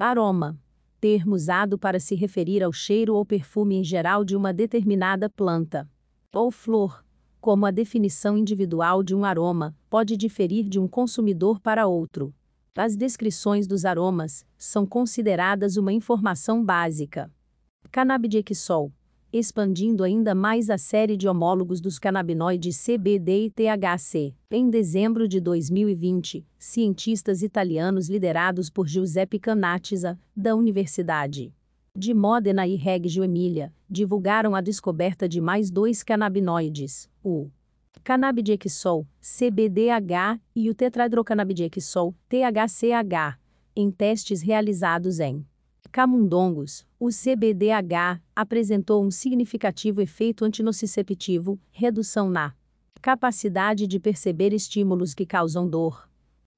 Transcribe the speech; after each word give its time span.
Aroma. 0.00 0.56
Termo 1.00 1.34
usado 1.34 1.76
para 1.76 1.98
se 1.98 2.14
referir 2.14 2.62
ao 2.62 2.72
cheiro 2.72 3.16
ou 3.16 3.26
perfume 3.26 3.74
em 3.74 3.82
geral 3.82 4.24
de 4.24 4.36
uma 4.36 4.52
determinada 4.52 5.28
planta 5.28 5.90
ou 6.32 6.52
flor. 6.52 7.04
Como 7.40 7.66
a 7.66 7.72
definição 7.72 8.38
individual 8.38 9.02
de 9.02 9.12
um 9.12 9.24
aroma 9.24 9.76
pode 9.90 10.16
diferir 10.16 10.68
de 10.68 10.78
um 10.78 10.86
consumidor 10.86 11.58
para 11.58 11.88
outro. 11.88 12.32
As 12.76 12.96
descrições 12.96 13.66
dos 13.66 13.84
aromas 13.84 14.46
são 14.56 14.86
consideradas 14.86 15.76
uma 15.76 15.92
informação 15.92 16.64
básica. 16.64 17.28
Cannabidiexol 17.90 18.92
expandindo 19.32 20.02
ainda 20.02 20.34
mais 20.34 20.70
a 20.70 20.78
série 20.78 21.16
de 21.16 21.28
homólogos 21.28 21.80
dos 21.80 21.98
canabinoides 21.98 22.82
CBD 22.82 23.46
e 23.46 23.50
THC. 23.50 24.34
Em 24.50 24.70
dezembro 24.70 25.28
de 25.28 25.40
2020, 25.40 26.46
cientistas 26.58 27.42
italianos 27.42 28.08
liderados 28.08 28.70
por 28.70 28.86
Giuseppe 28.86 29.38
Canatisa, 29.38 30.18
da 30.36 30.54
Universidade 30.54 31.52
de 31.98 32.14
Modena 32.14 32.64
e 32.64 32.76
Reggio 32.76 33.24
Emilia, 33.24 33.72
divulgaram 33.90 34.54
a 34.54 34.60
descoberta 34.60 35.28
de 35.28 35.40
mais 35.40 35.68
dois 35.68 36.04
canabinoides, 36.04 37.10
o 37.24 37.50
cannabidiexol, 38.04 39.04
CBDH, 39.20 40.40
e 40.54 40.70
o 40.70 40.74
tetrahidrocannabidiexol, 40.74 42.14
THCH, 42.28 43.36
em 43.74 43.90
testes 43.90 44.42
realizados 44.42 45.18
em 45.18 45.44
camundongos, 45.90 46.86
o 46.98 47.08
CBDH 47.08 48.20
apresentou 48.34 49.04
um 49.04 49.10
significativo 49.10 50.00
efeito 50.00 50.44
antinociceptivo, 50.44 51.58
redução 51.70 52.30
na 52.30 52.54
capacidade 53.00 53.86
de 53.86 53.98
perceber 53.98 54.52
estímulos 54.52 55.14
que 55.14 55.24
causam 55.24 55.68
dor. 55.68 56.08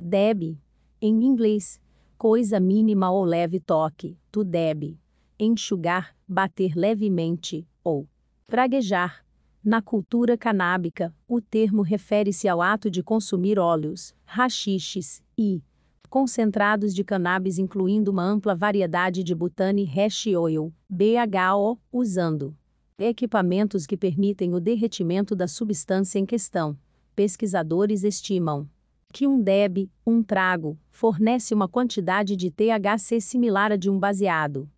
DEB, 0.00 0.58
em 1.00 1.24
inglês, 1.24 1.80
coisa 2.16 2.58
mínima 2.58 3.10
ou 3.10 3.24
leve 3.24 3.60
toque, 3.60 4.16
to 4.30 4.42
deb, 4.44 4.98
enxugar, 5.38 6.16
bater 6.26 6.74
levemente, 6.74 7.66
ou 7.84 8.08
praguejar. 8.46 9.24
Na 9.64 9.82
cultura 9.82 10.38
canábica, 10.38 11.14
o 11.26 11.40
termo 11.40 11.82
refere-se 11.82 12.48
ao 12.48 12.62
ato 12.62 12.90
de 12.90 13.02
consumir 13.02 13.58
óleos, 13.58 14.14
rachiches 14.24 15.22
e 15.36 15.62
concentrados 16.08 16.94
de 16.94 17.04
cannabis 17.04 17.58
incluindo 17.58 18.10
uma 18.10 18.24
ampla 18.24 18.54
variedade 18.54 19.22
de 19.22 19.34
butane 19.34 19.84
hash 19.84 20.26
oil, 20.26 20.72
BHO, 20.88 21.78
usando 21.92 22.56
equipamentos 22.98 23.86
que 23.86 23.96
permitem 23.96 24.54
o 24.54 24.60
derretimento 24.60 25.36
da 25.36 25.46
substância 25.46 26.18
em 26.18 26.26
questão. 26.26 26.76
Pesquisadores 27.14 28.02
estimam 28.02 28.68
que 29.12 29.26
um 29.26 29.40
DEB, 29.40 29.90
um 30.06 30.22
trago, 30.22 30.78
fornece 30.90 31.54
uma 31.54 31.68
quantidade 31.68 32.36
de 32.36 32.50
THC 32.50 33.20
similar 33.20 33.72
à 33.72 33.76
de 33.76 33.88
um 33.88 33.98
baseado. 33.98 34.68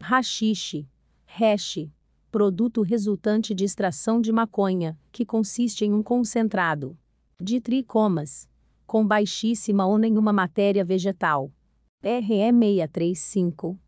Rachixe, 0.00 0.88
hash, 1.26 1.88
produto 2.30 2.82
resultante 2.82 3.54
de 3.54 3.64
extração 3.64 4.20
de 4.20 4.32
maconha, 4.32 4.98
que 5.12 5.24
consiste 5.24 5.84
em 5.84 5.92
um 5.92 6.02
concentrado 6.02 6.96
de 7.40 7.60
tricomas 7.60 8.48
com 8.86 9.06
baixíssima 9.06 9.84
ou 9.86 9.98
nenhuma 9.98 10.32
matéria 10.32 10.84
vegetal. 10.84 11.50
RE 12.02 12.52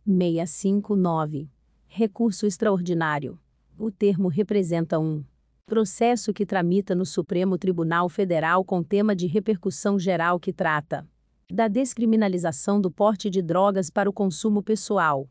635-659. 0.06 1.48
Recurso 1.86 2.46
extraordinário. 2.46 3.38
O 3.78 3.90
termo 3.92 4.28
representa 4.28 4.98
um 4.98 5.22
processo 5.66 6.32
que 6.32 6.44
tramita 6.44 6.94
no 6.94 7.06
Supremo 7.06 7.56
Tribunal 7.56 8.08
Federal 8.08 8.64
com 8.64 8.82
tema 8.82 9.14
de 9.14 9.26
repercussão 9.26 9.98
geral 9.98 10.40
que 10.40 10.52
trata 10.52 11.06
da 11.50 11.68
descriminalização 11.68 12.80
do 12.80 12.90
porte 12.90 13.30
de 13.30 13.40
drogas 13.40 13.88
para 13.88 14.10
o 14.10 14.12
consumo 14.12 14.62
pessoal. 14.62 15.30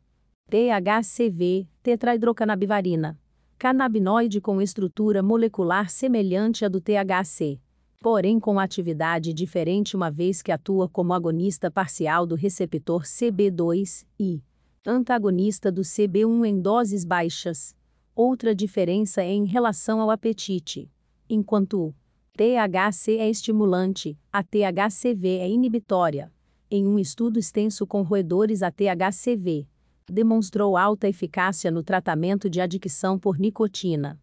THCV, 0.50 1.68
tetrahidrocanabivarina. 1.84 3.20
Canabinoide 3.58 4.40
com 4.40 4.62
estrutura 4.62 5.22
molecular 5.22 5.90
semelhante 5.90 6.64
à 6.64 6.70
do 6.70 6.80
THC 6.80 7.60
porém 8.00 8.40
com 8.40 8.60
atividade 8.60 9.34
diferente 9.34 9.96
uma 9.96 10.10
vez 10.10 10.42
que 10.42 10.52
atua 10.52 10.88
como 10.88 11.14
agonista 11.14 11.70
parcial 11.70 12.26
do 12.26 12.36
receptor 12.36 13.04
CB2 13.04 14.06
e 14.20 14.42
antagonista 14.86 15.72
do 15.72 15.82
CB1 15.82 16.46
em 16.46 16.62
doses 16.62 17.04
baixas. 17.04 17.76
Outra 18.16 18.56
diferença 18.56 19.22
é 19.22 19.32
em 19.32 19.46
relação 19.46 20.00
ao 20.00 20.10
apetite. 20.10 20.90
Enquanto 21.30 21.88
o 21.88 21.96
THC 22.34 23.18
é 23.18 23.30
estimulante, 23.30 24.18
a 24.32 24.42
THCV 24.42 25.40
é 25.40 25.50
inibitória. 25.50 26.32
Em 26.70 26.88
um 26.88 26.98
estudo 26.98 27.40
extenso 27.40 27.86
com 27.86 28.02
roedores, 28.04 28.62
a 28.62 28.72
THCV 28.72 29.68
demonstrou 30.10 30.78
alta 30.78 31.10
eficácia 31.10 31.70
no 31.70 31.84
tratamento 31.84 32.50
de 32.50 32.62
adicção 32.62 33.20
por 33.20 33.38
nicotina. 33.38 34.18